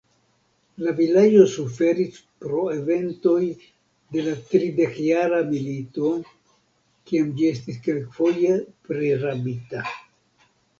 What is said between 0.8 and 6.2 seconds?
La vilaĝo suferis pro eventoj de la tridekjara milito,